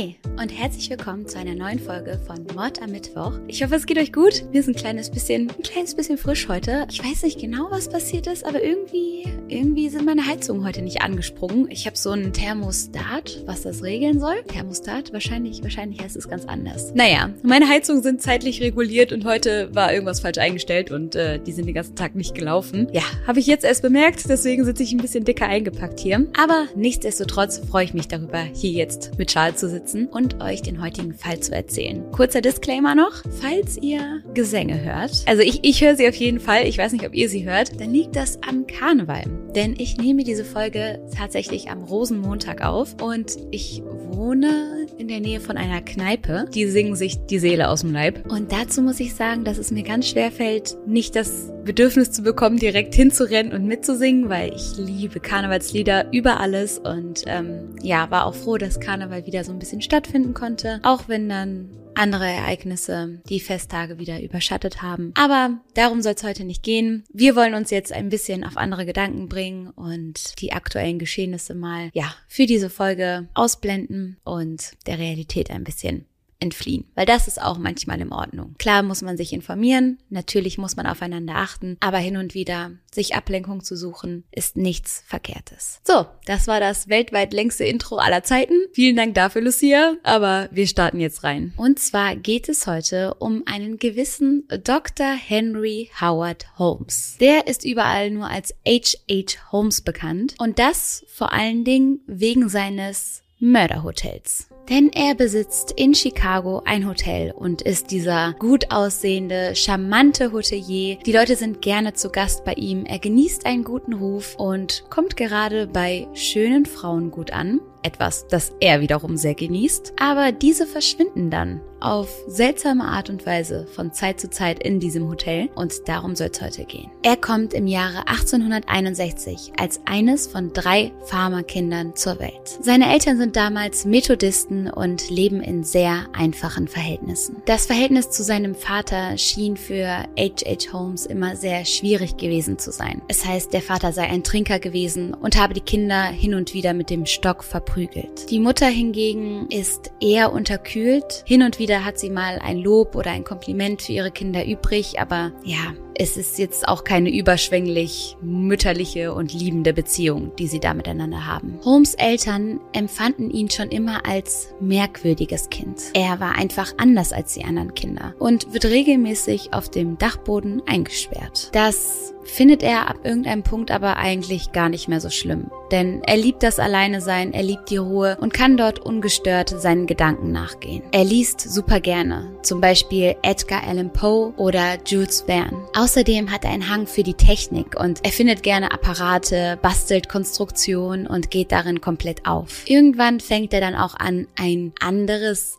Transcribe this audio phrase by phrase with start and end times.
[0.00, 3.32] Hi und herzlich willkommen zu einer neuen Folge von Mord am Mittwoch.
[3.46, 4.42] Ich hoffe, es geht euch gut.
[4.50, 6.86] Mir ist ein kleines bisschen, ein kleines bisschen frisch heute.
[6.90, 11.02] Ich weiß nicht genau, was passiert ist, aber irgendwie, irgendwie sind meine Heizungen heute nicht
[11.02, 11.70] angesprungen.
[11.70, 14.42] Ich habe so einen Thermostat, was das regeln soll.
[14.44, 15.12] Thermostat?
[15.12, 16.94] Wahrscheinlich, wahrscheinlich heißt es ganz anders.
[16.94, 21.52] Naja, meine Heizungen sind zeitlich reguliert und heute war irgendwas falsch eingestellt und äh, die
[21.52, 22.88] sind den ganzen Tag nicht gelaufen.
[22.92, 26.26] Ja, habe ich jetzt erst bemerkt, deswegen sitze ich ein bisschen dicker eingepackt hier.
[26.38, 30.82] Aber nichtsdestotrotz freue ich mich darüber, hier jetzt mit Schal zu sitzen und euch den
[30.82, 32.02] heutigen Fall zu erzählen.
[32.12, 36.66] Kurzer Disclaimer noch, falls ihr Gesänge hört, also ich, ich höre sie auf jeden Fall,
[36.66, 39.24] ich weiß nicht, ob ihr sie hört, dann liegt das am Karneval.
[39.54, 45.40] Denn ich nehme diese Folge tatsächlich am Rosenmontag auf und ich wohne in der Nähe
[45.40, 46.46] von einer Kneipe.
[46.54, 48.30] Die singen sich die Seele aus dem Leib.
[48.30, 52.22] Und dazu muss ich sagen, dass es mir ganz schwer fällt, nicht das Bedürfnis zu
[52.22, 58.26] bekommen, direkt hinzurennen und mitzusingen, weil ich liebe Karnevalslieder über alles und ähm, ja, war
[58.26, 63.20] auch froh, dass Karneval wieder so ein bisschen stattfinden konnte, auch wenn dann andere Ereignisse
[63.28, 65.12] die Festtage wieder überschattet haben.
[65.16, 67.04] Aber darum soll es heute nicht gehen.
[67.12, 71.90] Wir wollen uns jetzt ein bisschen auf andere Gedanken bringen und die aktuellen Geschehnisse mal,
[71.92, 76.06] ja, für diese Folge ausblenden und der Realität ein bisschen
[76.40, 78.54] entfliehen, weil das ist auch manchmal in Ordnung.
[78.58, 83.14] Klar muss man sich informieren, natürlich muss man aufeinander achten, aber hin und wieder sich
[83.14, 85.80] Ablenkung zu suchen, ist nichts Verkehrtes.
[85.86, 88.54] So, das war das weltweit längste Intro aller Zeiten.
[88.72, 91.52] Vielen Dank dafür, Lucia, aber wir starten jetzt rein.
[91.56, 95.12] Und zwar geht es heute um einen gewissen Dr.
[95.12, 97.16] Henry Howard Holmes.
[97.20, 99.52] Der ist überall nur als H.H.
[99.52, 104.49] Holmes bekannt und das vor allen Dingen wegen seines Mörderhotels.
[104.70, 110.96] Denn er besitzt in Chicago ein Hotel und ist dieser gut aussehende, charmante Hotelier.
[111.04, 112.84] Die Leute sind gerne zu Gast bei ihm.
[112.84, 118.52] Er genießt einen guten Ruf und kommt gerade bei schönen Frauen gut an etwas, das
[118.60, 119.94] er wiederum sehr genießt.
[119.98, 125.08] Aber diese verschwinden dann auf seltsame Art und Weise von Zeit zu Zeit in diesem
[125.08, 126.90] Hotel und darum soll es heute gehen.
[127.02, 132.58] Er kommt im Jahre 1861 als eines von drei Farmerkindern zur Welt.
[132.60, 137.36] Seine Eltern sind damals Methodisten und leben in sehr einfachen Verhältnissen.
[137.46, 139.86] Das Verhältnis zu seinem Vater schien für
[140.18, 140.74] H.H.
[140.74, 143.00] Holmes immer sehr schwierig gewesen zu sein.
[143.08, 146.74] Es heißt, der Vater sei ein Trinker gewesen und habe die Kinder hin und wieder
[146.74, 148.30] mit dem Stock verprügelt verprügelt.
[148.30, 151.22] Die Mutter hingegen ist eher unterkühlt.
[151.26, 155.00] Hin und wieder hat sie mal ein Lob oder ein Kompliment für ihre Kinder übrig,
[155.00, 160.74] aber ja, es ist jetzt auch keine überschwänglich mütterliche und liebende Beziehung, die sie da
[160.74, 161.58] miteinander haben.
[161.64, 165.82] Holmes Eltern empfanden ihn schon immer als merkwürdiges Kind.
[165.94, 171.50] Er war einfach anders als die anderen Kinder und wird regelmäßig auf dem Dachboden eingesperrt.
[171.52, 175.50] Das findet er ab irgendeinem Punkt aber eigentlich gar nicht mehr so schlimm.
[175.70, 179.86] Denn er liebt das Alleine sein, er liebt die Ruhe und kann dort ungestört seinen
[179.86, 180.82] Gedanken nachgehen.
[180.92, 185.56] Er liest super gerne, zum Beispiel Edgar Allan Poe oder Jules Verne.
[185.90, 191.08] Außerdem hat er einen Hang für die Technik und er findet gerne Apparate, bastelt Konstruktionen
[191.08, 192.62] und geht darin komplett auf.
[192.66, 195.58] Irgendwann fängt er dann auch an, ein anderes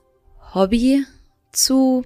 [0.54, 1.04] Hobby
[1.52, 2.06] zu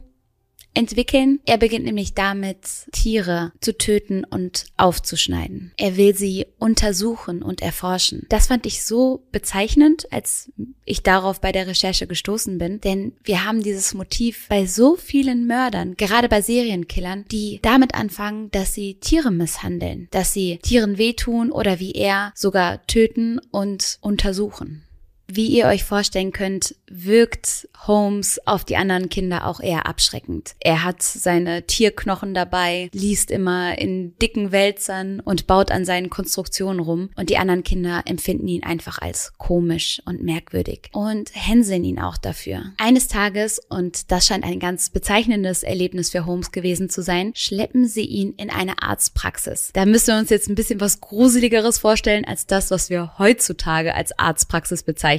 [0.76, 1.40] entwickeln.
[1.46, 2.58] Er beginnt nämlich damit,
[2.92, 5.74] Tiere zu töten und aufzuschneiden.
[5.78, 8.26] Er will sie untersuchen und erforschen.
[8.30, 10.52] Das fand ich so bezeichnend, als
[10.86, 15.48] ich darauf bei der Recherche gestoßen bin, denn wir haben dieses Motiv bei so vielen
[15.48, 21.52] Mördern, gerade bei Serienkillern, die damit anfangen, dass sie Tiere misshandeln, dass sie Tieren wehtun
[21.52, 24.85] oder wie er sogar töten und untersuchen.
[25.28, 30.56] Wie ihr euch vorstellen könnt, wirkt Holmes auf die anderen Kinder auch eher abschreckend.
[30.60, 36.80] Er hat seine Tierknochen dabei, liest immer in dicken Wälzern und baut an seinen Konstruktionen
[36.80, 42.00] rum und die anderen Kinder empfinden ihn einfach als komisch und merkwürdig und hänseln ihn
[42.00, 42.74] auch dafür.
[42.78, 47.88] Eines Tages, und das scheint ein ganz bezeichnendes Erlebnis für Holmes gewesen zu sein, schleppen
[47.88, 49.72] sie ihn in eine Arztpraxis.
[49.74, 53.96] Da müssen wir uns jetzt ein bisschen was Gruseligeres vorstellen als das, was wir heutzutage
[53.96, 55.15] als Arztpraxis bezeichnen.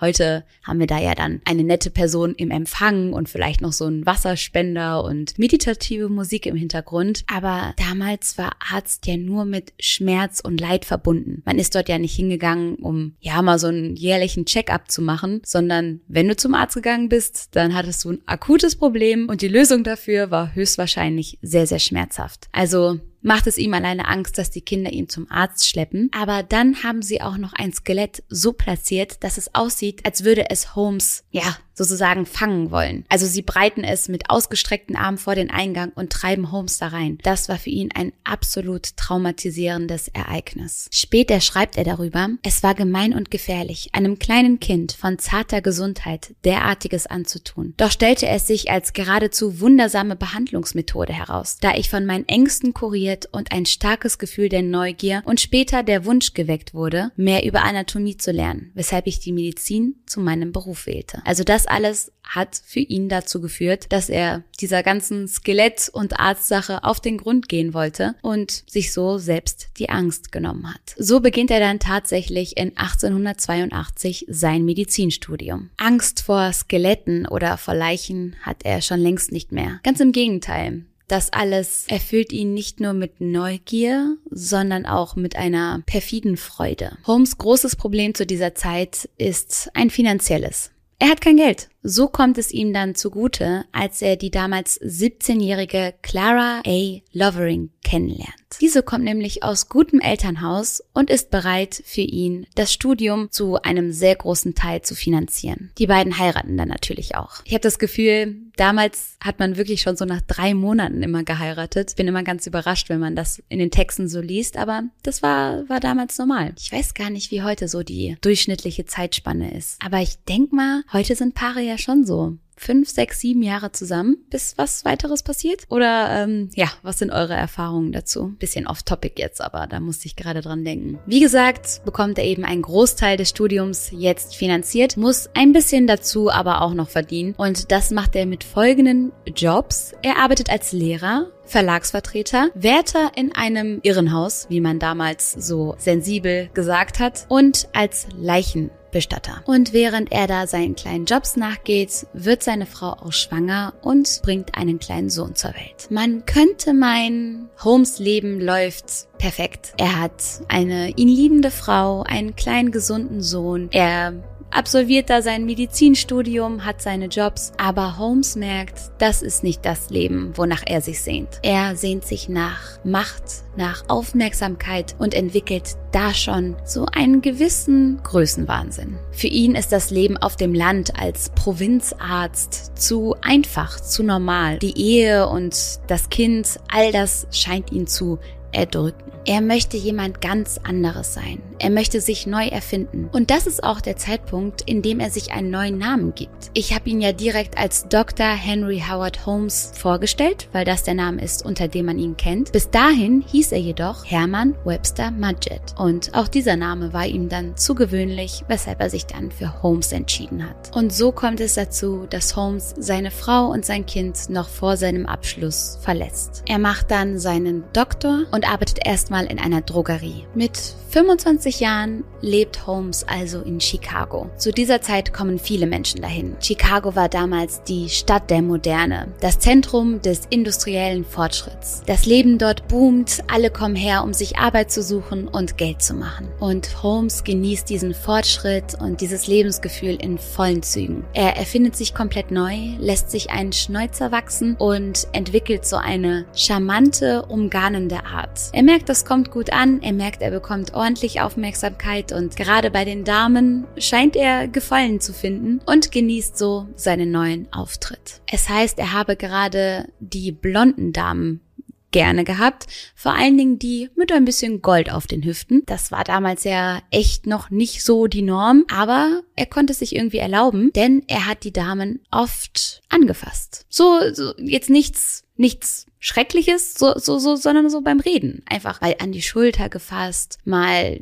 [0.00, 3.86] Heute haben wir da ja dann eine nette Person im Empfang und vielleicht noch so
[3.86, 7.24] ein Wasserspender und meditative Musik im Hintergrund.
[7.26, 11.42] Aber damals war Arzt ja nur mit Schmerz und Leid verbunden.
[11.44, 15.42] Man ist dort ja nicht hingegangen, um ja mal so einen jährlichen Check-up zu machen,
[15.44, 19.48] sondern wenn du zum Arzt gegangen bist, dann hattest du ein akutes Problem und die
[19.48, 22.48] Lösung dafür war höchstwahrscheinlich sehr, sehr schmerzhaft.
[22.52, 26.10] Also macht es ihm alleine Angst, dass die Kinder ihn zum Arzt schleppen.
[26.12, 30.50] Aber dann haben sie auch noch ein Skelett so platziert, dass es aussieht, als würde
[30.50, 33.06] es Holmes, ja, sozusagen fangen wollen.
[33.08, 37.18] Also sie breiten es mit ausgestreckten Armen vor den Eingang und treiben Holmes da rein.
[37.22, 40.88] Das war für ihn ein absolut traumatisierendes Ereignis.
[40.92, 46.34] Später schreibt er darüber, es war gemein und gefährlich, einem kleinen Kind von zarter Gesundheit
[46.44, 47.72] derartiges anzutun.
[47.78, 52.74] Doch stellte es sich als geradezu wundersame Behandlungsmethode heraus, da ich von meinen Ängsten
[53.10, 57.62] kuriert und ein starkes Gefühl der Neugier und später der Wunsch geweckt wurde, mehr über
[57.62, 61.22] Anatomie zu lernen, weshalb ich die Medizin zu meinem Beruf wählte.
[61.24, 66.84] Also das alles hat für ihn dazu geführt, dass er dieser ganzen Skelett- und Arztsache
[66.84, 70.94] auf den Grund gehen wollte und sich so selbst die Angst genommen hat.
[70.96, 75.70] So beginnt er dann tatsächlich in 1882 sein Medizinstudium.
[75.76, 79.80] Angst vor Skeletten oder vor Leichen hat er schon längst nicht mehr.
[79.82, 80.84] Ganz im Gegenteil.
[81.10, 86.98] Das alles erfüllt ihn nicht nur mit Neugier, sondern auch mit einer perfiden Freude.
[87.04, 90.70] Holmes großes Problem zu dieser Zeit ist ein finanzielles.
[91.00, 91.68] Er hat kein Geld.
[91.82, 97.00] So kommt es ihm dann zugute, als er die damals 17-jährige Clara A.
[97.12, 98.34] Lovering kennenlernt.
[98.60, 103.92] Diese kommt nämlich aus gutem Elternhaus und ist bereit für ihn, das Studium zu einem
[103.92, 105.70] sehr großen Teil zu finanzieren.
[105.78, 107.42] Die beiden heiraten dann natürlich auch.
[107.44, 111.94] Ich habe das Gefühl, damals hat man wirklich schon so nach drei Monaten immer geheiratet.
[111.96, 115.68] Bin immer ganz überrascht, wenn man das in den Texten so liest, aber das war,
[115.68, 116.52] war damals normal.
[116.58, 119.78] Ich weiß gar nicht, wie heute so die durchschnittliche Zeitspanne ist.
[119.84, 124.18] Aber ich denk mal, heute sind Paare ja schon so fünf, sechs, sieben Jahre zusammen,
[124.28, 125.64] bis was weiteres passiert?
[125.70, 128.34] Oder ähm, ja, was sind eure Erfahrungen dazu?
[128.38, 130.98] Bisschen off-topic jetzt, aber da musste ich gerade dran denken.
[131.06, 136.30] Wie gesagt, bekommt er eben einen Großteil des Studiums jetzt finanziert, muss ein bisschen dazu
[136.30, 137.34] aber auch noch verdienen.
[137.38, 139.94] Und das macht er mit folgenden Jobs.
[140.02, 146.98] Er arbeitet als Lehrer, Verlagsvertreter, Wärter in einem Irrenhaus, wie man damals so sensibel gesagt
[146.98, 149.42] hat, und als Leichen Bestatter.
[149.46, 154.56] Und während er da seinen kleinen Jobs nachgeht, wird seine Frau auch schwanger und bringt
[154.56, 155.90] einen kleinen Sohn zur Welt.
[155.90, 159.74] Man könnte meinen, Holmes Leben läuft perfekt.
[159.76, 163.68] Er hat eine ihn liebende Frau, einen kleinen gesunden Sohn.
[163.72, 164.14] Er
[164.50, 170.32] absolviert da sein Medizinstudium, hat seine Jobs, aber Holmes merkt, das ist nicht das Leben,
[170.36, 171.40] wonach er sich sehnt.
[171.42, 173.22] Er sehnt sich nach Macht,
[173.56, 178.98] nach Aufmerksamkeit und entwickelt da schon so einen gewissen Größenwahnsinn.
[179.12, 184.58] Für ihn ist das Leben auf dem Land als Provinzarzt zu einfach, zu normal.
[184.58, 188.18] Die Ehe und das Kind, all das scheint ihn zu
[188.52, 189.10] erdrücken.
[189.26, 191.42] Er möchte jemand ganz anderes sein.
[191.58, 193.08] Er möchte sich neu erfinden.
[193.12, 196.50] Und das ist auch der Zeitpunkt, in dem er sich einen neuen Namen gibt.
[196.54, 198.26] Ich habe ihn ja direkt als Dr.
[198.26, 202.52] Henry Howard Holmes vorgestellt, weil das der Name ist, unter dem man ihn kennt.
[202.52, 205.74] Bis dahin hieß er jedoch Hermann Webster Mudgett.
[205.76, 209.92] Und auch dieser Name war ihm dann zu gewöhnlich, weshalb er sich dann für Holmes
[209.92, 210.74] entschieden hat.
[210.74, 215.04] Und so kommt es dazu, dass Holmes seine Frau und sein Kind noch vor seinem
[215.04, 216.42] Abschluss verlässt.
[216.48, 220.24] Er macht dann seinen Doktor und arbeitet erstmal in einer Drogerie.
[220.34, 220.56] Mit
[220.90, 224.28] 25 Jahren lebt Holmes also in Chicago.
[224.36, 226.34] Zu dieser Zeit kommen viele Menschen dahin.
[226.40, 231.84] Chicago war damals die Stadt der Moderne, das Zentrum des industriellen Fortschritts.
[231.86, 235.94] Das Leben dort boomt, alle kommen her, um sich Arbeit zu suchen und Geld zu
[235.94, 236.26] machen.
[236.40, 241.04] Und Holmes genießt diesen Fortschritt und dieses Lebensgefühl in vollen Zügen.
[241.14, 247.26] Er erfindet sich komplett neu, lässt sich einen Schnäuzer wachsen und entwickelt so eine charmante,
[247.26, 248.40] umgarnende Art.
[248.52, 252.86] Er merkt, das kommt gut an, er merkt, er bekommt ordentlich Aufmerksamkeit und gerade bei
[252.86, 258.22] den Damen scheint er Gefallen zu finden und genießt so seinen neuen Auftritt.
[258.26, 261.42] Es heißt, er habe gerade die blonden Damen
[261.90, 262.66] gerne gehabt.
[262.94, 265.62] Vor allen Dingen die mit ein bisschen Gold auf den Hüften.
[265.66, 269.94] Das war damals ja echt noch nicht so die Norm, aber er konnte es sich
[269.94, 273.66] irgendwie erlauben, denn er hat die Damen oft angefasst.
[273.68, 278.42] So, so jetzt nichts, nichts Schreckliches, so, so, so, sondern so beim Reden.
[278.48, 281.00] Einfach mal an die Schulter gefasst, mal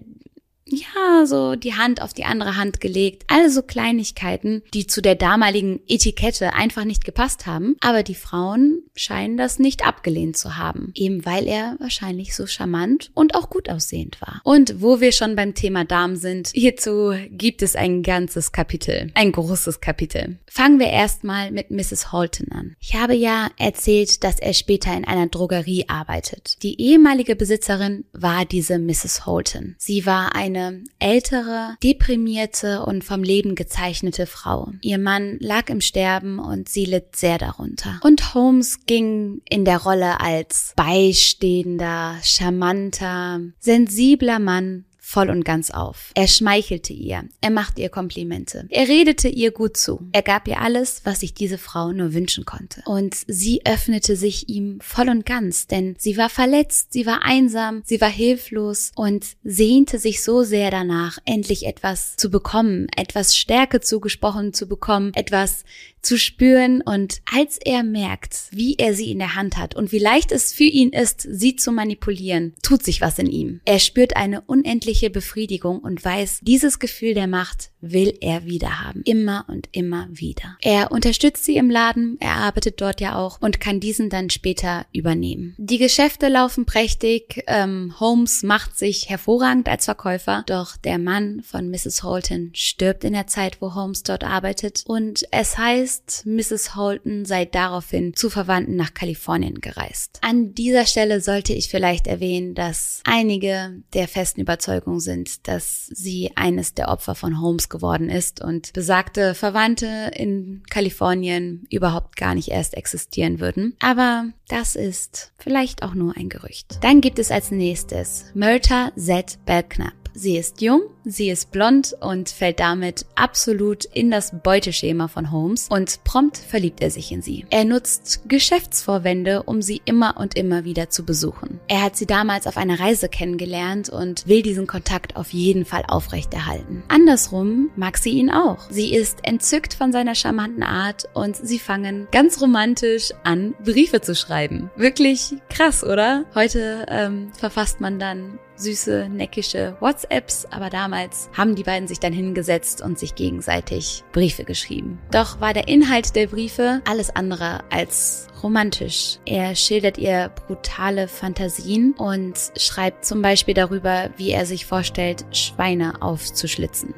[0.70, 3.24] ja, so die Hand auf die andere Hand gelegt.
[3.28, 7.76] Alle so Kleinigkeiten, die zu der damaligen Etikette einfach nicht gepasst haben.
[7.80, 10.92] Aber die Frauen scheinen das nicht abgelehnt zu haben.
[10.94, 14.40] Eben weil er wahrscheinlich so charmant und auch gut aussehend war.
[14.44, 19.10] Und wo wir schon beim Thema Damen sind, hierzu gibt es ein ganzes Kapitel.
[19.14, 20.38] Ein großes Kapitel.
[20.46, 22.12] Fangen wir erstmal mit Mrs.
[22.12, 22.76] Holton an.
[22.80, 26.62] Ich habe ja erzählt, dass er später in einer Drogerie arbeitet.
[26.62, 29.26] Die ehemalige Besitzerin war diese Mrs.
[29.26, 29.76] Holton.
[29.78, 34.72] Sie war eine eine ältere, deprimierte und vom Leben gezeichnete Frau.
[34.80, 38.00] Ihr Mann lag im Sterben und sie litt sehr darunter.
[38.02, 46.12] Und Holmes ging in der Rolle als beistehender, charmanter, sensibler Mann voll und ganz auf.
[46.14, 50.60] Er schmeichelte ihr, er machte ihr Komplimente, er redete ihr gut zu, er gab ihr
[50.60, 52.82] alles, was sich diese Frau nur wünschen konnte.
[52.84, 57.80] Und sie öffnete sich ihm voll und ganz, denn sie war verletzt, sie war einsam,
[57.86, 63.80] sie war hilflos und sehnte sich so sehr danach, endlich etwas zu bekommen, etwas Stärke
[63.80, 65.64] zugesprochen zu bekommen, etwas
[66.02, 69.98] zu spüren und als er merkt, wie er sie in der Hand hat und wie
[69.98, 73.60] leicht es für ihn ist, sie zu manipulieren, tut sich was in ihm.
[73.64, 79.02] Er spürt eine unendliche Befriedigung und weiß, dieses Gefühl der Macht will er wieder haben.
[79.04, 80.56] Immer und immer wieder.
[80.62, 84.86] Er unterstützt sie im Laden, er arbeitet dort ja auch und kann diesen dann später
[84.92, 85.54] übernehmen.
[85.58, 91.70] Die Geschäfte laufen prächtig, ähm, Holmes macht sich hervorragend als Verkäufer, doch der Mann von
[91.70, 92.02] Mrs.
[92.02, 96.74] Holton stirbt in der Zeit, wo Holmes dort arbeitet und es heißt, Mrs.
[96.74, 100.18] Holton sei daraufhin zu Verwandten nach Kalifornien gereist.
[100.22, 106.32] An dieser Stelle sollte ich vielleicht erwähnen, dass einige der festen Überzeugung sind, dass sie
[106.34, 112.48] eines der Opfer von Holmes geworden ist und besagte Verwandte in Kalifornien überhaupt gar nicht
[112.48, 113.76] erst existieren würden.
[113.80, 116.78] Aber das ist vielleicht auch nur ein Gerücht.
[116.82, 119.38] Dann gibt es als nächstes Myrta Z.
[119.44, 119.92] Belknap.
[120.14, 125.68] Sie ist jung, sie ist blond und fällt damit absolut in das Beuteschema von Holmes
[125.68, 127.46] und prompt verliebt er sich in sie.
[127.50, 131.60] Er nutzt Geschäftsvorwände, um sie immer und immer wieder zu besuchen.
[131.68, 135.84] Er hat sie damals auf einer Reise kennengelernt und will diesen Kontakt auf jeden Fall
[135.86, 136.82] aufrechterhalten.
[136.88, 138.70] Andersrum mag sie ihn auch.
[138.70, 144.14] Sie ist entzückt von seiner charmanten Art und sie fangen ganz romantisch an, Briefe zu
[144.14, 144.70] schreiben.
[144.76, 146.24] Wirklich krass, oder?
[146.34, 152.12] Heute ähm, verfasst man dann süße, neckische WhatsApps, aber damals haben die beiden sich dann
[152.12, 154.98] hingesetzt und sich gegenseitig Briefe geschrieben.
[155.10, 159.18] Doch war der Inhalt der Briefe alles andere als romantisch.
[159.24, 166.02] Er schildert ihr brutale Fantasien und schreibt zum Beispiel darüber, wie er sich vorstellt, Schweine
[166.02, 166.94] aufzuschlitzen.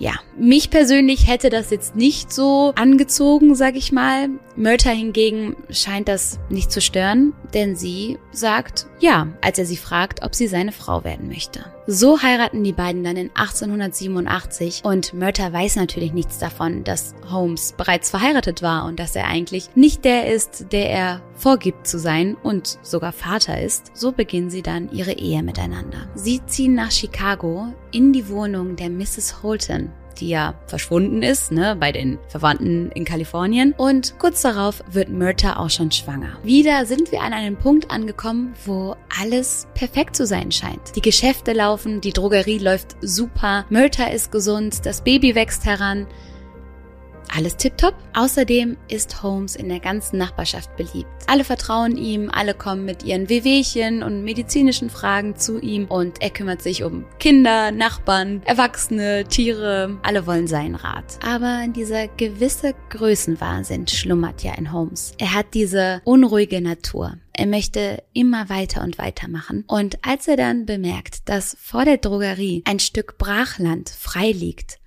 [0.00, 4.30] Ja, mich persönlich hätte das jetzt nicht so angezogen, sag ich mal.
[4.56, 10.22] Myrta hingegen scheint das nicht zu stören, denn sie sagt ja, als er sie fragt,
[10.22, 11.66] ob sie seine Frau werden möchte.
[11.92, 17.74] So heiraten die beiden dann in 1887 und Myrta weiß natürlich nichts davon, dass Holmes
[17.76, 22.36] bereits verheiratet war und dass er eigentlich nicht der ist, der er vorgibt zu sein
[22.44, 23.90] und sogar Vater ist.
[23.92, 26.08] So beginnen sie dann ihre Ehe miteinander.
[26.14, 29.42] Sie ziehen nach Chicago in die Wohnung der Mrs.
[29.42, 33.74] Holton die ja verschwunden ist, ne, bei den Verwandten in Kalifornien.
[33.76, 36.38] Und kurz darauf wird Myrta auch schon schwanger.
[36.42, 40.96] Wieder sind wir an einem Punkt angekommen, wo alles perfekt zu sein scheint.
[40.96, 46.06] Die Geschäfte laufen, die Drogerie läuft super, Myrta ist gesund, das Baby wächst heran
[47.34, 47.94] alles tiptop.
[48.14, 51.08] Außerdem ist Holmes in der ganzen Nachbarschaft beliebt.
[51.26, 56.30] Alle vertrauen ihm, alle kommen mit ihren Wehwehchen und medizinischen Fragen zu ihm und er
[56.30, 59.98] kümmert sich um Kinder, Nachbarn, Erwachsene, Tiere.
[60.02, 61.18] Alle wollen seinen Rat.
[61.24, 65.12] Aber dieser gewisse Größenwahnsinn schlummert ja in Holmes.
[65.18, 67.14] Er hat diese unruhige Natur.
[67.32, 69.64] Er möchte immer weiter und weiter machen.
[69.66, 74.79] Und als er dann bemerkt, dass vor der Drogerie ein Stück Brachland frei liegt,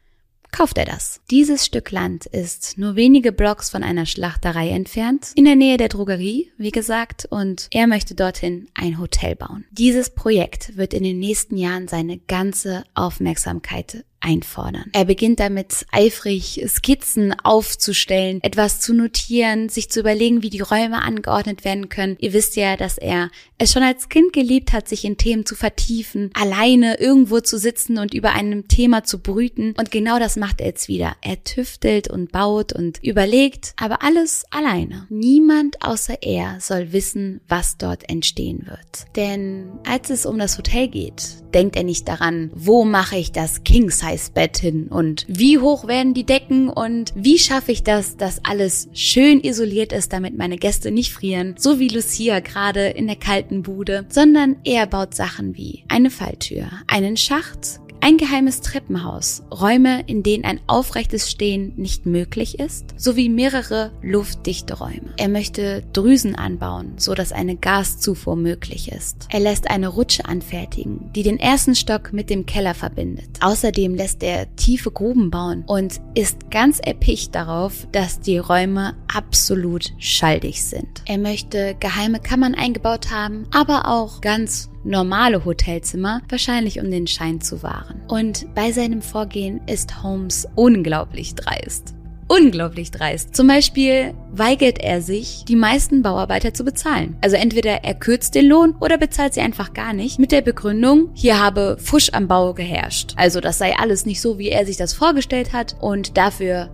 [0.53, 1.19] kauft er das.
[1.29, 5.89] Dieses Stück Land ist nur wenige Blocks von einer Schlachterei entfernt, in der Nähe der
[5.89, 9.65] Drogerie, wie gesagt, und er möchte dorthin ein Hotel bauen.
[9.71, 14.85] Dieses Projekt wird in den nächsten Jahren seine ganze Aufmerksamkeit einfordern.
[14.93, 21.01] Er beginnt damit eifrig Skizzen aufzustellen, etwas zu notieren, sich zu überlegen, wie die Räume
[21.01, 22.17] angeordnet werden können.
[22.19, 25.55] Ihr wisst ja, dass er es schon als Kind geliebt hat, sich in Themen zu
[25.55, 29.73] vertiefen, alleine irgendwo zu sitzen und über einem Thema zu brüten.
[29.77, 31.15] Und genau das macht er jetzt wieder.
[31.21, 35.05] Er tüftelt und baut und überlegt, aber alles alleine.
[35.09, 39.05] Niemand außer er soll wissen, was dort entstehen wird.
[39.15, 43.63] Denn als es um das Hotel geht, denkt er nicht daran, wo mache ich das
[43.63, 44.87] King Size Bett hin?
[44.87, 46.69] Und wie hoch werden die Decken?
[46.69, 51.55] Und wie schaffe ich das, dass alles schön isoliert ist, damit meine Gäste nicht frieren,
[51.57, 56.67] so wie Lucia gerade in der kalten Bude, sondern er baut Sachen wie eine Falltür,
[56.87, 63.29] einen Schacht, ein geheimes Treppenhaus, Räume, in denen ein aufrechtes Stehen nicht möglich ist, sowie
[63.29, 65.13] mehrere luftdichte Räume.
[65.15, 69.29] Er möchte Drüsen anbauen, so dass eine Gaszufuhr möglich ist.
[69.29, 73.29] Er lässt eine Rutsche anfertigen, die den ersten Stock mit dem Keller verbindet.
[73.39, 79.93] Außerdem lässt er tiefe Gruben bauen und ist ganz erpicht darauf, dass die Räume absolut
[79.97, 81.03] schalldig sind.
[81.05, 87.41] Er möchte geheime Kammern eingebaut haben, aber auch ganz normale Hotelzimmer, wahrscheinlich um den Schein
[87.41, 88.01] zu wahren.
[88.07, 91.95] Und bei seinem Vorgehen ist Holmes unglaublich dreist
[92.33, 93.35] unglaublich dreist.
[93.35, 97.15] Zum Beispiel weigert er sich, die meisten Bauarbeiter zu bezahlen.
[97.21, 101.09] Also entweder er kürzt den Lohn oder bezahlt sie einfach gar nicht mit der Begründung,
[101.13, 103.13] hier habe Fusch am Bau geherrscht.
[103.17, 106.69] Also das sei alles nicht so, wie er sich das vorgestellt hat und dafür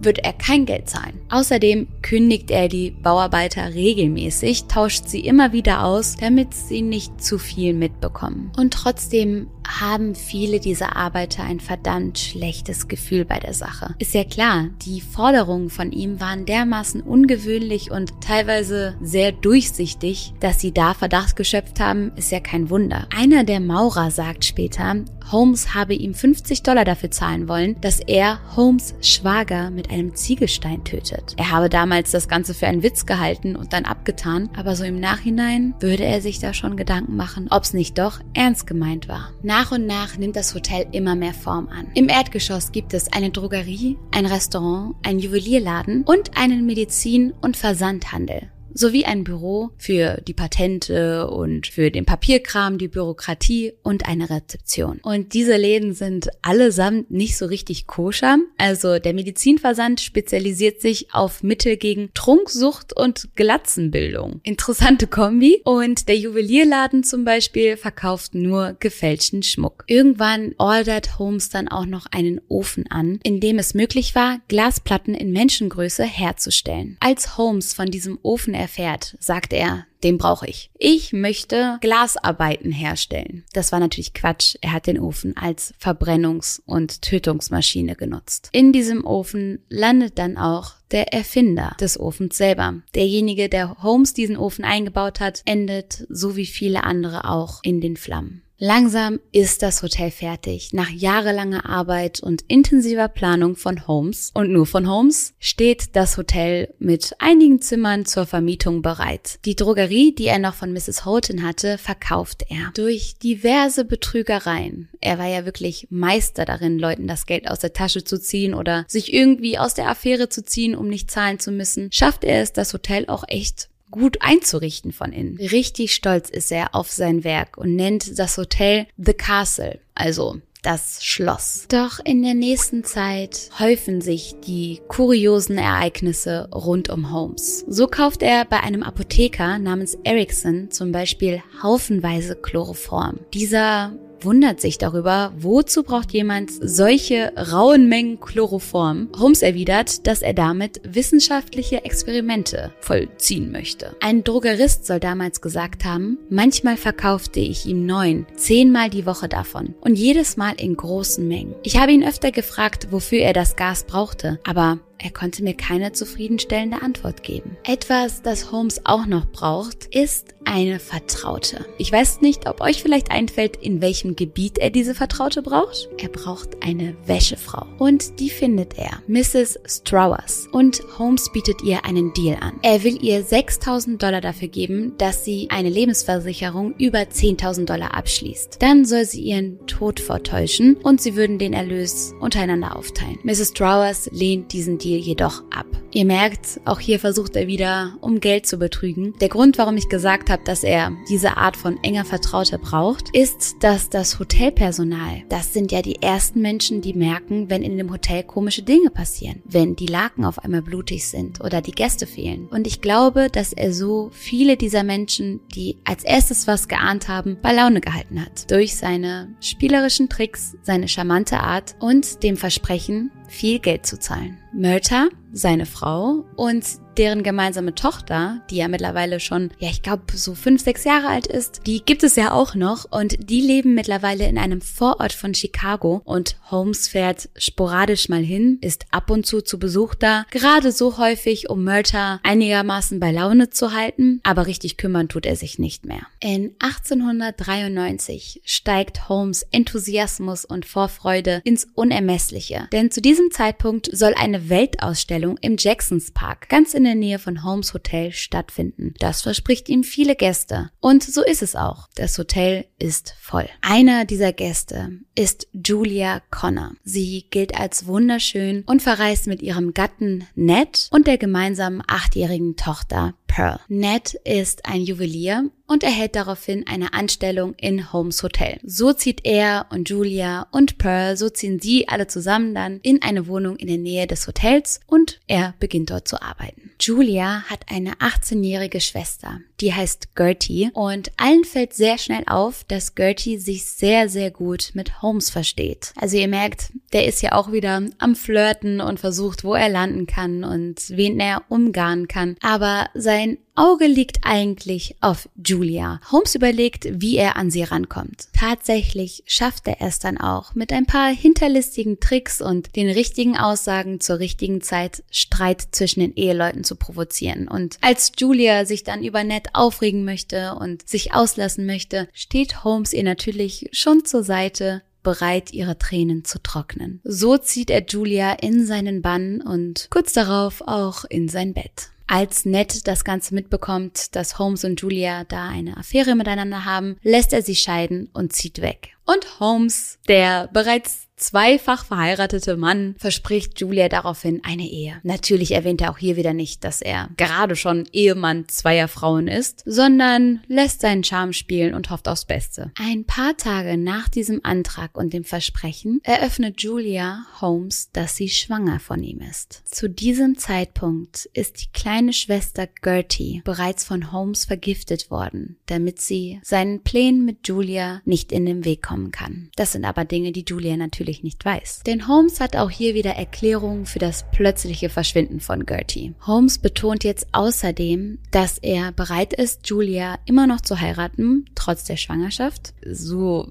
[0.00, 1.20] wird er kein Geld zahlen.
[1.30, 7.38] Außerdem kündigt er die Bauarbeiter regelmäßig, tauscht sie immer wieder aus, damit sie nicht zu
[7.38, 8.52] viel mitbekommen.
[8.56, 13.94] Und trotzdem haben viele dieser Arbeiter ein verdammt schlechtes Gefühl bei der Sache.
[13.98, 20.60] Ist ja klar, die Forderungen von ihm waren dermaßen ungewöhnlich und teilweise sehr durchsichtig, dass
[20.60, 23.06] sie da Verdacht geschöpft haben, ist ja kein Wunder.
[23.16, 24.96] Einer der Maurer sagt später,
[25.30, 30.84] Holmes habe ihm 50 Dollar dafür zahlen wollen, dass er Holmes Schwager mit einem Ziegelstein
[30.84, 31.34] tötet.
[31.38, 35.00] Er habe damals das Ganze für einen Witz gehalten und dann abgetan, aber so im
[35.00, 39.30] Nachhinein würde er sich da schon Gedanken machen, ob es nicht doch ernst gemeint war.
[39.56, 41.86] Nach und nach nimmt das Hotel immer mehr Form an.
[41.94, 48.50] Im Erdgeschoss gibt es eine Drogerie, ein Restaurant, einen Juwelierladen und einen Medizin- und Versandhandel
[48.74, 54.98] sowie ein Büro für die Patente und für den Papierkram, die Bürokratie und eine Rezeption.
[55.02, 58.38] Und diese Läden sind allesamt nicht so richtig koscher.
[58.58, 64.40] Also der Medizinversand spezialisiert sich auf Mittel gegen Trunksucht und Glatzenbildung.
[64.42, 65.62] Interessante Kombi.
[65.64, 69.84] Und der Juwelierladen zum Beispiel verkauft nur gefälschten Schmuck.
[69.86, 75.14] Irgendwann ordert Holmes dann auch noch einen Ofen an, in dem es möglich war, Glasplatten
[75.14, 76.96] in Menschengröße herzustellen.
[77.00, 80.70] Als Holmes von diesem Ofen erfährt, sagt er, den brauche ich.
[80.78, 83.44] Ich möchte Glasarbeiten herstellen.
[83.52, 84.56] Das war natürlich Quatsch.
[84.62, 88.48] Er hat den Ofen als Verbrennungs- und Tötungsmaschine genutzt.
[88.52, 92.80] In diesem Ofen landet dann auch der Erfinder des Ofens selber.
[92.94, 97.98] Derjenige, der Holmes diesen Ofen eingebaut hat, endet, so wie viele andere auch, in den
[97.98, 98.43] Flammen.
[98.58, 100.72] Langsam ist das Hotel fertig.
[100.72, 106.72] Nach jahrelanger Arbeit und intensiver Planung von Holmes und nur von Holmes steht das Hotel
[106.78, 109.40] mit einigen Zimmern zur Vermietung bereit.
[109.44, 111.04] Die Drogerie, die er noch von Mrs.
[111.04, 112.70] Houghton hatte, verkauft er.
[112.74, 114.88] Durch diverse Betrügereien.
[115.00, 118.84] Er war ja wirklich Meister darin, Leuten das Geld aus der Tasche zu ziehen oder
[118.86, 122.52] sich irgendwie aus der Affäre zu ziehen, um nicht zahlen zu müssen, schafft er es,
[122.52, 125.36] das Hotel auch echt gut einzurichten von innen.
[125.38, 131.04] Richtig stolz ist er auf sein Werk und nennt das Hotel The Castle, also das
[131.04, 131.66] Schloss.
[131.68, 137.64] Doch in der nächsten Zeit häufen sich die kuriosen Ereignisse rund um Holmes.
[137.68, 143.20] So kauft er bei einem Apotheker namens Erickson zum Beispiel haufenweise Chloroform.
[143.32, 143.92] Dieser
[144.24, 149.08] wundert sich darüber, wozu braucht jemand solche rauen Mengen Chloroform?
[149.18, 153.96] Holmes erwidert, dass er damit wissenschaftliche Experimente vollziehen möchte.
[154.00, 159.74] Ein Drogerist soll damals gesagt haben, manchmal verkaufte ich ihm neun, zehnmal die Woche davon
[159.80, 161.54] und jedes Mal in großen Mengen.
[161.62, 165.92] Ich habe ihn öfter gefragt, wofür er das Gas brauchte, aber er konnte mir keine
[165.92, 167.56] zufriedenstellende Antwort geben.
[167.64, 171.64] Etwas, das Holmes auch noch braucht, ist eine Vertraute.
[171.78, 175.88] Ich weiß nicht, ob euch vielleicht einfällt, in welchem Gebiet er diese Vertraute braucht.
[175.98, 177.66] Er braucht eine Wäschefrau.
[177.78, 179.58] Und die findet er, Mrs.
[179.66, 180.48] Strowers.
[180.52, 182.58] Und Holmes bietet ihr einen Deal an.
[182.62, 188.58] Er will ihr 6000 Dollar dafür geben, dass sie eine Lebensversicherung über 10.000 Dollar abschließt.
[188.60, 193.18] Dann soll sie ihren Tod vortäuschen und sie würden den Erlös untereinander aufteilen.
[193.22, 193.48] Mrs.
[193.48, 195.66] Strowers lehnt diesen Deal jedoch ab.
[195.94, 199.14] Ihr merkt, auch hier versucht er wieder, um Geld zu betrügen.
[199.20, 203.56] Der Grund, warum ich gesagt habe, dass er diese Art von enger Vertrauter braucht, ist,
[203.60, 208.24] dass das Hotelpersonal, das sind ja die ersten Menschen, die merken, wenn in dem Hotel
[208.24, 212.48] komische Dinge passieren, wenn die Laken auf einmal blutig sind oder die Gäste fehlen.
[212.48, 217.38] Und ich glaube, dass er so viele dieser Menschen, die als erstes was geahnt haben,
[217.40, 218.50] bei Laune gehalten hat.
[218.50, 224.38] Durch seine spielerischen Tricks, seine charmante Art und dem Versprechen, viel Geld zu zahlen.
[224.52, 226.64] Murta, seine Frau und
[226.98, 231.26] deren gemeinsame Tochter, die ja mittlerweile schon, ja, ich glaube, so fünf, sechs Jahre alt
[231.26, 235.34] ist, die gibt es ja auch noch und die leben mittlerweile in einem Vorort von
[235.34, 240.72] Chicago und Holmes fährt sporadisch mal hin, ist ab und zu zu Besuch da, gerade
[240.72, 245.58] so häufig, um Murta einigermaßen bei Laune zu halten, aber richtig kümmern tut er sich
[245.58, 246.06] nicht mehr.
[246.20, 254.48] In 1893 steigt Holmes Enthusiasmus und Vorfreude ins Unermessliche, denn zu diesem Zeitpunkt soll eine
[254.48, 258.94] Weltausstellung im Jacksons Park ganz in in der Nähe von Holmes Hotel stattfinden.
[258.98, 260.70] Das verspricht ihm viele Gäste.
[260.80, 261.88] Und so ist es auch.
[261.94, 263.48] Das Hotel ist voll.
[263.62, 266.72] Einer dieser Gäste ist Julia Connor.
[266.84, 273.14] Sie gilt als wunderschön und verreist mit ihrem Gatten Ned und der gemeinsamen achtjährigen Tochter
[273.34, 273.58] Pearl.
[273.66, 278.60] Ned ist ein Juwelier und erhält daraufhin eine Anstellung in Holmes Hotel.
[278.62, 283.26] So zieht er und Julia und Pearl, so ziehen sie alle zusammen dann in eine
[283.26, 286.70] Wohnung in der Nähe des Hotels und er beginnt dort zu arbeiten.
[286.80, 292.94] Julia hat eine 18-jährige Schwester, die heißt Gertie und allen fällt sehr schnell auf, dass
[292.94, 295.92] Gertie sich sehr, sehr gut mit Holmes versteht.
[296.00, 300.06] Also ihr merkt, der ist ja auch wieder am Flirten und versucht, wo er landen
[300.06, 302.36] kann und wen er umgarnen kann.
[302.40, 306.00] Aber sein Auge liegt eigentlich auf Julia.
[306.10, 308.26] Holmes überlegt, wie er an sie rankommt.
[308.36, 314.00] Tatsächlich schafft er es dann auch, mit ein paar hinterlistigen Tricks und den richtigen Aussagen
[314.00, 317.46] zur richtigen Zeit Streit zwischen den Eheleuten zu provozieren.
[317.46, 322.92] Und als Julia sich dann über Ned aufregen möchte und sich auslassen möchte, steht Holmes
[322.92, 327.00] ihr natürlich schon zur Seite bereit, ihre Tränen zu trocknen.
[327.04, 331.90] So zieht er Julia in seinen Bann und kurz darauf auch in sein Bett.
[332.06, 337.32] Als Ned das Ganze mitbekommt, dass Holmes und Julia da eine Affäre miteinander haben, lässt
[337.32, 338.90] er sie scheiden und zieht weg.
[339.06, 345.00] Und Holmes, der bereits zweifach verheiratete Mann verspricht Julia daraufhin eine Ehe.
[345.02, 349.62] Natürlich erwähnt er auch hier wieder nicht, dass er gerade schon Ehemann zweier Frauen ist,
[349.64, 352.72] sondern lässt seinen Charme spielen und hofft aufs Beste.
[352.78, 358.80] Ein paar Tage nach diesem Antrag und dem Versprechen eröffnet Julia Holmes, dass sie schwanger
[358.80, 359.62] von ihm ist.
[359.64, 366.40] Zu diesem Zeitpunkt ist die kleine Schwester Gertie bereits von Holmes vergiftet worden, damit sie
[366.42, 369.50] seinen Plänen mit Julia nicht in den Weg kommen kann.
[369.56, 371.82] Das sind aber Dinge, die Julia natürlich natürlich nicht weiß.
[371.84, 376.14] Denn Holmes hat auch hier wieder Erklärungen für das plötzliche Verschwinden von Gertie.
[376.26, 381.98] Holmes betont jetzt außerdem, dass er bereit ist, Julia immer noch zu heiraten, trotz der
[381.98, 382.72] Schwangerschaft.
[382.90, 383.48] So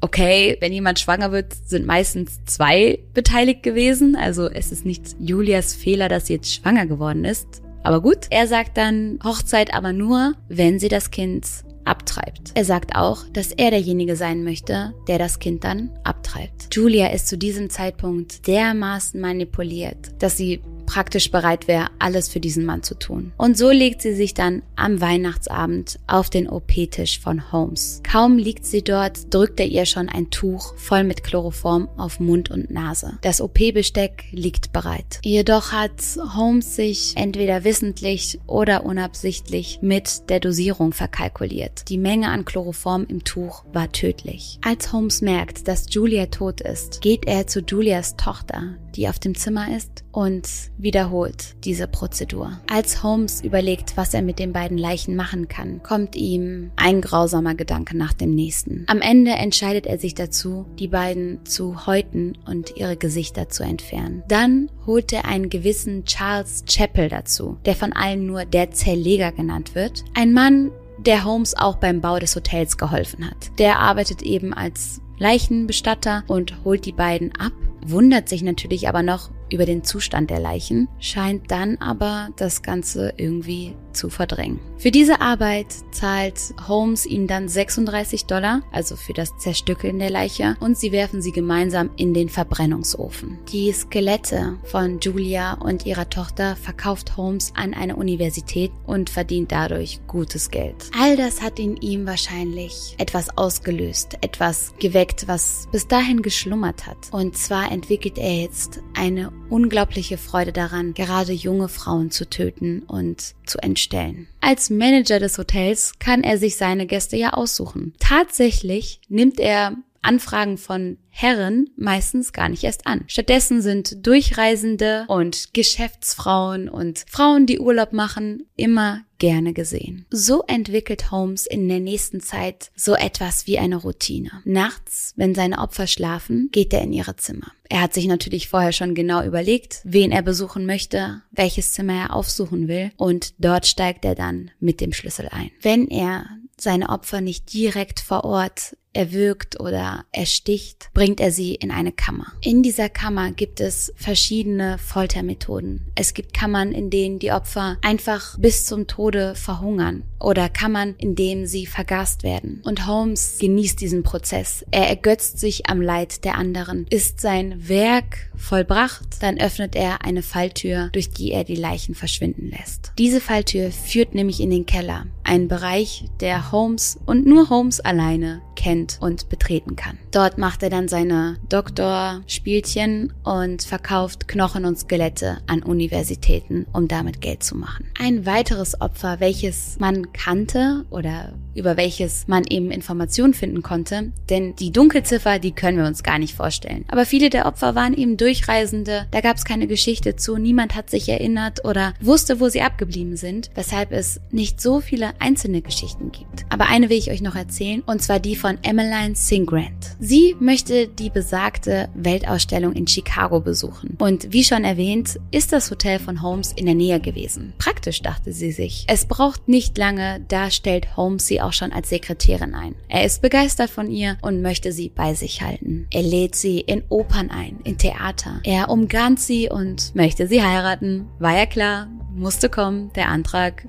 [0.00, 4.16] okay, wenn jemand schwanger wird, sind meistens zwei beteiligt gewesen.
[4.16, 7.62] Also es ist nicht Julias Fehler, dass sie jetzt schwanger geworden ist.
[7.84, 11.46] Aber gut, er sagt dann Hochzeit aber nur, wenn sie das Kind
[11.84, 12.52] abtreibt.
[12.54, 16.74] Er sagt auch, dass er derjenige sein möchte, der das Kind dann abtreibt.
[16.74, 22.64] Julia ist zu diesem Zeitpunkt dermaßen manipuliert, dass sie praktisch bereit wäre, alles für diesen
[22.64, 23.32] Mann zu tun.
[23.36, 28.02] Und so legt sie sich dann am Weihnachtsabend auf den OP-Tisch von Holmes.
[28.02, 32.50] Kaum liegt sie dort, drückt er ihr schon ein Tuch voll mit Chloroform auf Mund
[32.50, 33.18] und Nase.
[33.22, 35.20] Das OP-Besteck liegt bereit.
[35.22, 36.02] Jedoch hat
[36.34, 41.88] Holmes sich entweder wissentlich oder unabsichtlich mit der Dosierung verkalkuliert.
[41.88, 44.58] Die Menge an Chloroform im Tuch war tödlich.
[44.64, 49.34] Als Holmes merkt, dass Julia tot ist, geht er zu Julias Tochter, die auf dem
[49.34, 52.58] Zimmer ist, und wiederholt diese Prozedur.
[52.68, 57.54] Als Holmes überlegt, was er mit den beiden Leichen machen kann, kommt ihm ein grausamer
[57.54, 58.84] Gedanke nach dem nächsten.
[58.88, 64.22] Am Ende entscheidet er sich dazu, die beiden zu häuten und ihre Gesichter zu entfernen.
[64.28, 69.74] Dann holt er einen gewissen Charles Chappell dazu, der von allen nur der Zerleger genannt
[69.74, 70.04] wird.
[70.14, 73.58] Ein Mann, der Holmes auch beim Bau des Hotels geholfen hat.
[73.58, 77.52] Der arbeitet eben als Leichenbestatter und holt die beiden ab
[77.84, 83.14] wundert sich natürlich aber noch über den Zustand der Leichen, scheint dann aber das Ganze
[83.16, 84.60] irgendwie zu verdrängen.
[84.78, 90.56] Für diese Arbeit zahlt Holmes ihnen dann 36 Dollar, also für das Zerstückeln der Leiche,
[90.60, 93.38] und sie werfen sie gemeinsam in den Verbrennungsofen.
[93.52, 100.00] Die Skelette von Julia und ihrer Tochter verkauft Holmes an eine Universität und verdient dadurch
[100.06, 100.76] gutes Geld.
[100.98, 106.96] All das hat in ihm wahrscheinlich etwas ausgelöst, etwas geweckt, was bis dahin geschlummert hat.
[107.12, 113.34] Und zwar entwickelt er jetzt eine unglaubliche Freude daran, gerade junge Frauen zu töten und
[113.44, 114.28] zu entstellen.
[114.40, 117.94] Als Manager des Hotels kann er sich seine Gäste ja aussuchen.
[117.98, 123.04] Tatsächlich nimmt er Anfragen von Herren meistens gar nicht erst an.
[123.06, 130.06] Stattdessen sind Durchreisende und Geschäftsfrauen und Frauen, die Urlaub machen, immer gerne gesehen.
[130.10, 134.30] So entwickelt Holmes in der nächsten Zeit so etwas wie eine Routine.
[134.44, 137.52] Nachts, wenn seine Opfer schlafen, geht er in ihre Zimmer.
[137.68, 142.16] Er hat sich natürlich vorher schon genau überlegt, wen er besuchen möchte, welches Zimmer er
[142.16, 145.52] aufsuchen will und dort steigt er dann mit dem Schlüssel ein.
[145.60, 146.26] Wenn er
[146.58, 152.32] seine Opfer nicht direkt vor Ort erwürgt oder ersticht, bringt er sie in eine Kammer.
[152.40, 155.86] In dieser Kammer gibt es verschiedene Foltermethoden.
[155.94, 161.14] Es gibt Kammern, in denen die Opfer einfach bis zum Tode verhungern oder Kammern, in
[161.14, 162.62] denen sie vergast werden.
[162.64, 164.64] Und Holmes genießt diesen Prozess.
[164.70, 166.86] Er ergötzt sich am Leid der anderen.
[166.90, 172.50] Ist sein Werk vollbracht, dann öffnet er eine Falltür, durch die er die Leichen verschwinden
[172.50, 172.92] lässt.
[172.98, 178.42] Diese Falltür führt nämlich in den Keller ein Bereich, der Holmes und nur Holmes alleine
[178.56, 179.96] kennt und betreten kann.
[180.10, 187.20] Dort macht er dann seine Doktorspielchen und verkauft Knochen und Skelette an Universitäten, um damit
[187.20, 187.86] Geld zu machen.
[187.98, 194.54] Ein weiteres Opfer, welches man kannte oder über welches man eben Informationen finden konnte, denn
[194.56, 196.84] die Dunkelziffer, die können wir uns gar nicht vorstellen.
[196.88, 200.90] Aber viele der Opfer waren eben Durchreisende, da gab es keine Geschichte zu, niemand hat
[200.90, 206.12] sich erinnert oder wusste, wo sie abgeblieben sind, weshalb es nicht so viele einzelne Geschichten
[206.12, 206.44] gibt.
[206.48, 209.96] Aber eine will ich euch noch erzählen, und zwar die von Emmeline Singrand.
[209.98, 213.96] Sie möchte die besagte Weltausstellung in Chicago besuchen.
[213.98, 217.52] Und wie schon erwähnt, ist das Hotel von Holmes in der Nähe gewesen.
[217.58, 218.84] Praktisch dachte sie sich.
[218.88, 222.74] Es braucht nicht lange, da stellt Holmes sie auch schon als Sekretärin ein.
[222.88, 225.86] Er ist begeistert von ihr und möchte sie bei sich halten.
[225.92, 228.40] Er lädt sie in Opern ein, in Theater.
[228.44, 231.08] Er umgarnt sie und möchte sie heiraten.
[231.18, 233.66] War ja klar, musste kommen, der Antrag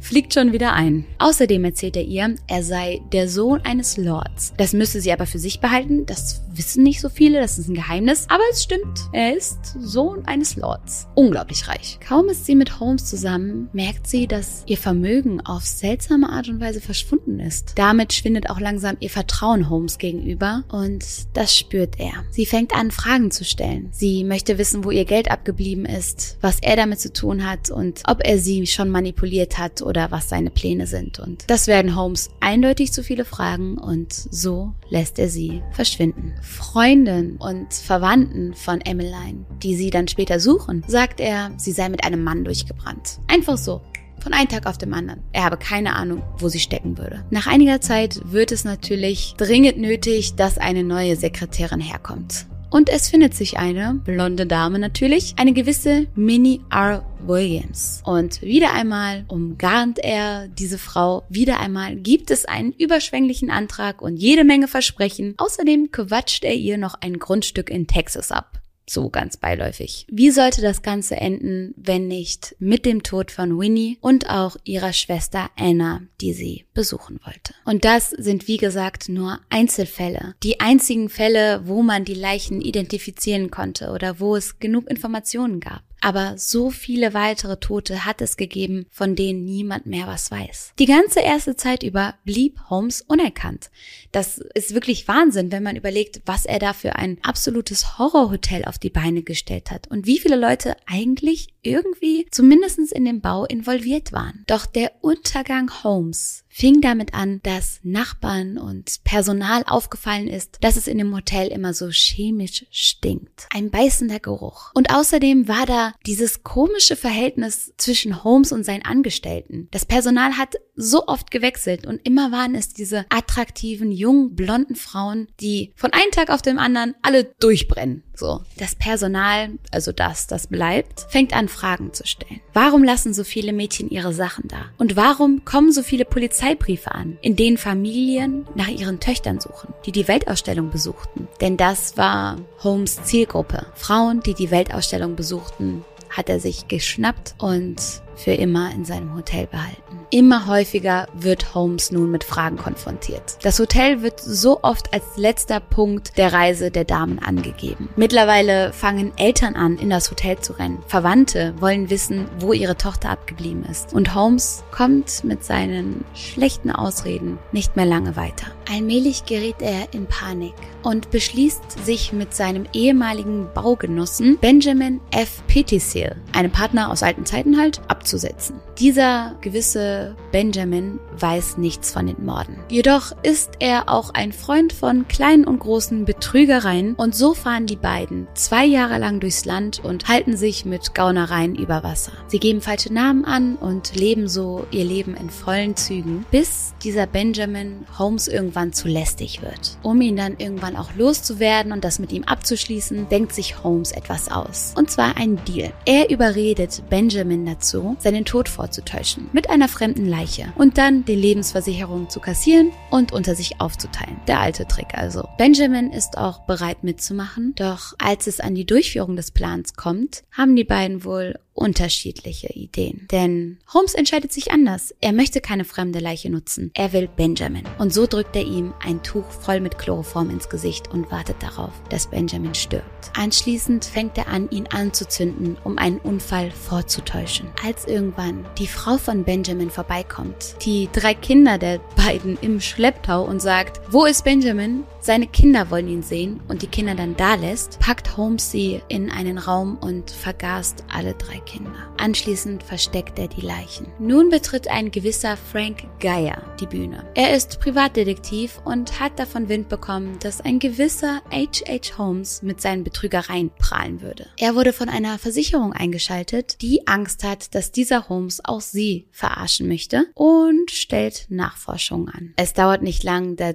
[0.00, 1.06] fliegt schon wieder ein.
[1.18, 4.52] Außerdem erzählt er ihr, er sei der Sohn eines Lords.
[4.56, 7.74] Das müsse sie aber für sich behalten, das wissen nicht so viele, das ist ein
[7.74, 11.08] Geheimnis, aber es stimmt, er ist Sohn eines Lords.
[11.14, 11.98] Unglaublich reich.
[12.06, 16.60] Kaum ist sie mit Holmes zusammen, merkt sie, dass ihr Vermögen auf seltsame Art und
[16.60, 17.72] Weise verschwunden ist.
[17.76, 22.24] Damit schwindet auch langsam ihr Vertrauen Holmes gegenüber und das spürt er.
[22.30, 23.88] Sie fängt an, Fragen zu stellen.
[23.92, 28.02] Sie möchte wissen, wo ihr Geld abgeblieben ist, was er damit zu tun hat und
[28.06, 31.18] ob er sie schon manipuliert hat oder was seine Pläne sind.
[31.18, 36.34] Und das werden Holmes eindeutig zu viele Fragen und so lässt er sie verschwinden.
[36.42, 42.04] Freunden und Verwandten von Emmeline, die sie dann später suchen, sagt er, sie sei mit
[42.04, 43.20] einem Mann durchgebrannt.
[43.26, 43.80] Einfach so.
[44.24, 45.22] Von einem Tag auf dem anderen.
[45.32, 47.22] Er habe keine Ahnung, wo sie stecken würde.
[47.28, 52.46] Nach einiger Zeit wird es natürlich dringend nötig, dass eine neue Sekretärin herkommt.
[52.70, 57.04] Und es findet sich eine, blonde Dame natürlich, eine gewisse Minnie R.
[57.26, 58.02] Williams.
[58.06, 61.24] Und wieder einmal umgarnt er diese Frau.
[61.28, 65.34] Wieder einmal gibt es einen überschwänglichen Antrag und jede Menge Versprechen.
[65.36, 68.63] Außerdem quatscht er ihr noch ein Grundstück in Texas ab.
[68.86, 70.06] So ganz beiläufig.
[70.10, 74.92] Wie sollte das Ganze enden, wenn nicht mit dem Tod von Winnie und auch ihrer
[74.92, 77.54] Schwester Anna, die sie besuchen wollte?
[77.64, 80.34] Und das sind wie gesagt nur Einzelfälle.
[80.42, 85.82] Die einzigen Fälle, wo man die Leichen identifizieren konnte oder wo es genug Informationen gab.
[86.04, 90.74] Aber so viele weitere Tote hat es gegeben, von denen niemand mehr was weiß.
[90.78, 93.70] Die ganze erste Zeit über blieb Holmes unerkannt.
[94.12, 98.78] Das ist wirklich Wahnsinn, wenn man überlegt, was er da für ein absolutes Horrorhotel auf
[98.78, 104.12] die Beine gestellt hat und wie viele Leute eigentlich irgendwie zumindest in dem Bau involviert
[104.12, 104.44] waren.
[104.46, 110.86] Doch der Untergang Holmes fing damit an, dass Nachbarn und Personal aufgefallen ist, dass es
[110.86, 113.48] in dem Hotel immer so chemisch stinkt.
[113.50, 114.70] Ein beißender Geruch.
[114.74, 119.66] Und außerdem war da dieses komische Verhältnis zwischen Holmes und seinen Angestellten.
[119.72, 125.28] Das Personal hat so oft gewechselt und immer waren es diese attraktiven, jungen, blonden Frauen,
[125.40, 128.02] die von einem Tag auf den anderen alle durchbrennen.
[128.14, 128.42] So.
[128.58, 132.40] Das Personal, also das, das bleibt, fängt an, Fragen zu stellen.
[132.52, 134.66] Warum lassen so viele Mädchen ihre Sachen da?
[134.78, 139.92] Und warum kommen so viele Polizeibriefe an, in denen Familien nach ihren Töchtern suchen, die
[139.92, 141.28] die Weltausstellung besuchten?
[141.40, 143.66] Denn das war Holmes Zielgruppe.
[143.74, 149.46] Frauen, die die Weltausstellung besuchten, hat er sich geschnappt und für immer in seinem Hotel
[149.46, 150.00] behalten.
[150.10, 153.36] Immer häufiger wird Holmes nun mit Fragen konfrontiert.
[153.42, 157.88] Das Hotel wird so oft als letzter Punkt der Reise der Damen angegeben.
[157.96, 160.78] Mittlerweile fangen Eltern an, in das Hotel zu rennen.
[160.86, 163.92] Verwandte wollen wissen, wo ihre Tochter abgeblieben ist.
[163.92, 168.46] Und Holmes kommt mit seinen schlechten Ausreden nicht mehr lange weiter.
[168.70, 175.42] Allmählich gerät er in Panik und beschließt, sich mit seinem ehemaligen Baugenossen Benjamin F.
[175.48, 178.60] Pettisil, einem Partner aus alten Zeiten halt, abzusetzen.
[178.78, 182.58] Dieser gewisse Benjamin weiß nichts von den Morden.
[182.68, 187.76] Jedoch ist er auch ein Freund von kleinen und großen Betrügereien und so fahren die
[187.76, 192.12] beiden zwei Jahre lang durchs Land und halten sich mit Gaunereien über Wasser.
[192.26, 197.06] Sie geben falsche Namen an und leben so ihr Leben in vollen Zügen, bis dieser
[197.06, 199.78] Benjamin Holmes irgendwann zu lästig wird.
[199.82, 204.30] Um ihn dann irgendwann auch loszuwerden und das mit ihm abzuschließen, denkt sich Holmes etwas
[204.30, 204.74] aus.
[204.76, 205.72] Und zwar ein Deal.
[205.86, 212.08] Er überredet Benjamin dazu, seinen Tod vorzutäuschen mit einer fremden Leiche und dann die Lebensversicherung
[212.08, 214.16] zu kassieren und unter sich aufzuteilen.
[214.26, 215.28] Der alte Trick also.
[215.38, 220.56] Benjamin ist auch bereit mitzumachen, doch als es an die Durchführung des Plans kommt, haben
[220.56, 223.06] die beiden wohl unterschiedliche Ideen.
[223.10, 224.94] Denn Holmes entscheidet sich anders.
[225.00, 226.70] Er möchte keine fremde Leiche nutzen.
[226.74, 227.64] Er will Benjamin.
[227.78, 231.72] Und so drückt er ihm ein Tuch voll mit Chloroform ins Gesicht und wartet darauf,
[231.90, 233.10] dass Benjamin stirbt.
[233.16, 237.48] Anschließend fängt er an, ihn anzuzünden, um einen Unfall vorzutäuschen.
[237.64, 243.40] Als irgendwann die Frau von Benjamin vorbeikommt, die drei Kinder der beiden im Schlepptau und
[243.40, 244.84] sagt, wo ist Benjamin?
[245.00, 249.10] Seine Kinder wollen ihn sehen und die Kinder dann da lässt, packt Holmes sie in
[249.10, 251.94] einen Raum und vergast alle drei Kinder.
[251.98, 253.86] Anschließend versteckt er die Leichen.
[253.98, 257.04] Nun betritt ein gewisser Frank Geyer die Bühne.
[257.14, 261.98] Er ist Privatdetektiv und hat davon Wind bekommen, dass ein gewisser H.H.
[261.98, 264.26] Holmes mit seinen Betrügereien prahlen würde.
[264.38, 269.68] Er wurde von einer Versicherung eingeschaltet, die Angst hat, dass dieser Holmes auch sie verarschen
[269.68, 272.34] möchte und stellt Nachforschungen an.
[272.36, 273.54] Es dauert nicht lang, da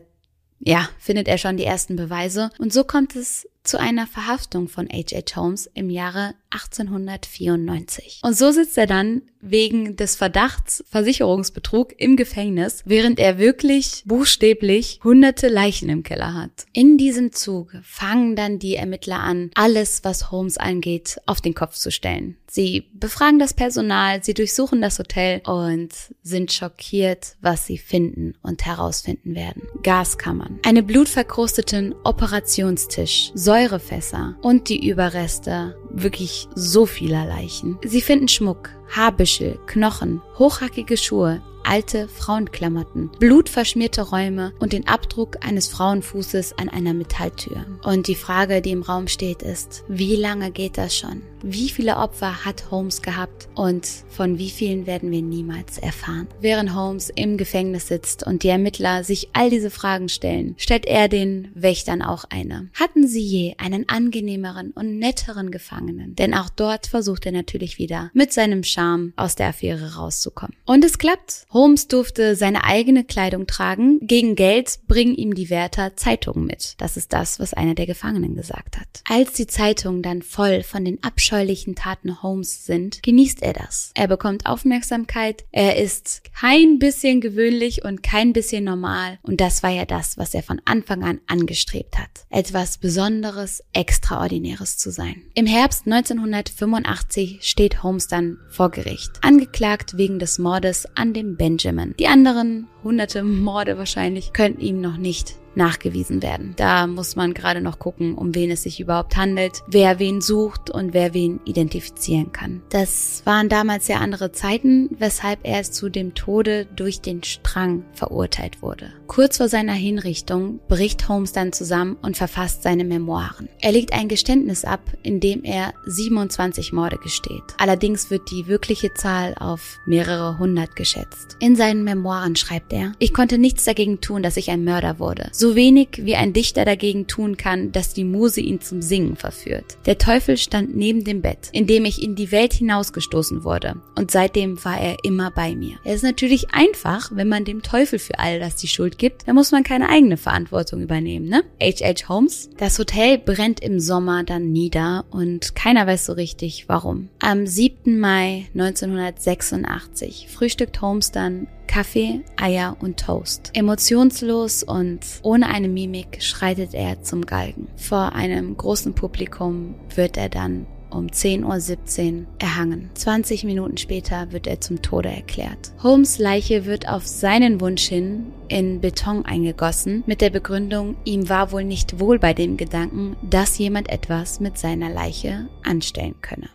[0.59, 4.87] ja, findet er schon die ersten Beweise und so kommt es zu einer Verhaftung von
[4.89, 5.35] H.H.
[5.35, 8.21] Holmes im Jahre 1894.
[8.23, 14.99] Und so sitzt er dann wegen des Verdachts Versicherungsbetrug im Gefängnis, während er wirklich buchstäblich
[15.03, 16.65] hunderte Leichen im Keller hat.
[16.73, 21.75] In diesem Zug fangen dann die Ermittler an, alles, was Holmes angeht, auf den Kopf
[21.75, 22.37] zu stellen.
[22.49, 25.89] Sie befragen das Personal, sie durchsuchen das Hotel und
[26.23, 29.67] sind schockiert, was sie finden und herausfinden werden.
[29.83, 37.79] Gaskammern, eine blutverkrusteten Operationstisch, Säurefässer und die Überreste wirklich so vieler Leichen.
[37.83, 45.67] Sie finden Schmuck, Haarbüschel, Knochen, hochhackige Schuhe, alte Frauenklamotten, blutverschmierte Räume und den Abdruck eines
[45.67, 47.63] Frauenfußes an einer Metalltür.
[47.83, 51.21] Und die Frage, die im Raum steht, ist, wie lange geht das schon?
[51.41, 56.27] Wie viele Opfer hat Holmes gehabt und von wie vielen werden wir niemals erfahren?
[56.41, 61.07] Während Holmes im Gefängnis sitzt und die Ermittler sich all diese Fragen stellen, stellt er
[61.07, 62.69] den Wächtern auch eine.
[62.73, 66.15] Hatten sie je einen angenehmeren und netteren Gefangenen?
[66.15, 70.55] Denn auch dort versucht er natürlich wieder mit seinem Charme aus der Affäre rauszukommen.
[70.65, 71.45] Und es klappt.
[71.89, 73.99] Durfte seine eigene Kleidung tragen.
[74.01, 76.75] Gegen Geld bringen ihm die Wärter Zeitungen mit.
[76.77, 78.87] Das ist das, was einer der Gefangenen gesagt hat.
[79.09, 83.91] Als die Zeitungen dann voll von den abscheulichen Taten Holmes sind, genießt er das.
[83.95, 85.43] Er bekommt Aufmerksamkeit.
[85.51, 89.19] Er ist kein bisschen gewöhnlich und kein bisschen normal.
[89.23, 92.25] Und das war ja das, was er von Anfang an angestrebt hat.
[92.29, 95.23] Etwas Besonderes, Extraordinäres zu sein.
[95.33, 99.11] Im Herbst 1985 steht Holmes dann vor Gericht.
[99.21, 101.95] Angeklagt wegen des Mordes an dem Benjamin.
[101.97, 106.53] Die anderen hunderte Morde wahrscheinlich könnten ihm noch nicht nachgewiesen werden.
[106.55, 110.71] Da muss man gerade noch gucken, um wen es sich überhaupt handelt, wer wen sucht
[110.71, 112.61] und wer wen identifizieren kann.
[112.69, 118.61] Das waren damals sehr andere Zeiten, weshalb er zu dem Tode durch den Strang verurteilt
[118.61, 118.93] wurde.
[119.07, 123.49] Kurz vor seiner Hinrichtung bricht Holmes dann zusammen und verfasst seine Memoiren.
[123.59, 127.43] Er legt ein Geständnis ab, in dem er 27 Morde gesteht.
[127.57, 131.37] Allerdings wird die wirkliche Zahl auf mehrere hundert geschätzt.
[131.39, 135.29] In seinen Memoiren schreibt er, ich konnte nichts dagegen tun, dass ich ein Mörder wurde.
[135.31, 139.77] So wenig wie ein Dichter dagegen tun kann, dass die Muse ihn zum Singen verführt.
[139.85, 144.11] Der Teufel stand neben dem Bett, in dem ich in die Welt hinausgestoßen wurde, und
[144.11, 145.77] seitdem war er immer bei mir.
[145.83, 149.35] Es ist natürlich einfach, wenn man dem Teufel für all das die Schuld gibt, dann
[149.35, 151.43] muss man keine eigene Verantwortung übernehmen, ne?
[151.61, 152.09] H.H.
[152.09, 152.49] Holmes.
[152.57, 157.09] Das Hotel brennt im Sommer dann nieder und keiner weiß so richtig warum.
[157.19, 157.99] Am 7.
[157.99, 163.51] Mai 1986 frühstückt Holmes dann Kaffee, Eier und Toast.
[163.53, 167.67] Emotionslos und ohne eine Mimik schreitet er zum Galgen.
[167.75, 172.89] Vor einem großen Publikum wird er dann um 10.17 Uhr erhangen.
[172.95, 175.71] 20 Minuten später wird er zum Tode erklärt.
[175.83, 181.51] Holmes Leiche wird auf seinen Wunsch hin in Beton eingegossen, mit der Begründung, ihm war
[181.51, 186.49] wohl nicht wohl bei dem Gedanken, dass jemand etwas mit seiner Leiche anstellen könne.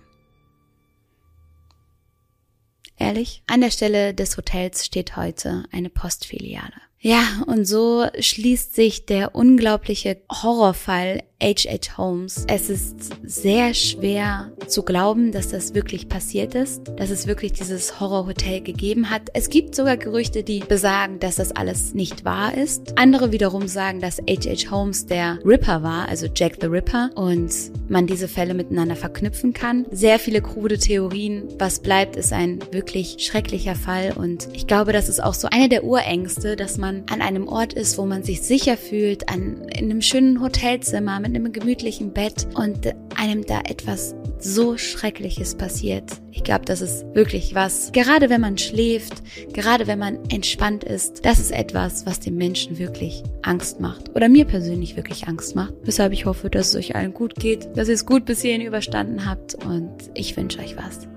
[3.14, 6.72] Ehrlich, an der Stelle des Hotels steht heute eine Postfiliale.
[7.06, 11.98] Ja, und so schließt sich der unglaubliche Horrorfall H.H.
[11.98, 12.46] Holmes.
[12.48, 18.00] Es ist sehr schwer zu glauben, dass das wirklich passiert ist, dass es wirklich dieses
[18.00, 19.28] Horrorhotel gegeben hat.
[19.34, 22.96] Es gibt sogar Gerüchte, die besagen, dass das alles nicht wahr ist.
[22.96, 24.70] Andere wiederum sagen, dass H.H.
[24.70, 27.52] Holmes der Ripper war, also Jack the Ripper, und
[27.90, 29.84] man diese Fälle miteinander verknüpfen kann.
[29.90, 31.48] Sehr viele krude Theorien.
[31.58, 35.68] Was bleibt, ist ein wirklich schrecklicher Fall und ich glaube, das ist auch so eine
[35.68, 39.90] der Urängste, dass man an einem Ort ist, wo man sich sicher fühlt, an, in
[39.90, 46.04] einem schönen Hotelzimmer mit einem gemütlichen Bett und einem da etwas so Schreckliches passiert.
[46.30, 51.24] Ich glaube, das ist wirklich was, gerade wenn man schläft, gerade wenn man entspannt ist,
[51.24, 54.14] das ist etwas, was dem Menschen wirklich Angst macht.
[54.14, 55.74] Oder mir persönlich wirklich Angst macht.
[55.84, 58.62] Weshalb ich hoffe, dass es euch allen gut geht, dass ihr es gut bis hierhin
[58.62, 61.08] überstanden habt und ich wünsche euch was.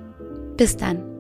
[0.56, 1.17] Bis dann.